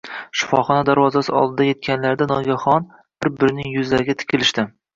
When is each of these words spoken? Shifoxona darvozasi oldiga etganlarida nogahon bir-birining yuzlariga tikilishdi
Shifoxona 0.39 0.85
darvozasi 0.89 1.33
oldiga 1.41 1.75
etganlarida 1.75 2.29
nogahon 2.33 2.89
bir-birining 2.97 3.79
yuzlariga 3.79 4.21
tikilishdi 4.25 4.71